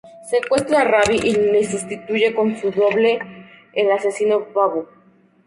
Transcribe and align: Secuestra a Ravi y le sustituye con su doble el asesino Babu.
Secuestra 0.27 0.81
a 0.81 0.83
Ravi 0.83 1.19
y 1.23 1.31
le 1.35 1.63
sustituye 1.63 2.33
con 2.33 2.57
su 2.59 2.71
doble 2.71 3.19
el 3.75 3.91
asesino 3.91 4.43
Babu. 4.51 4.87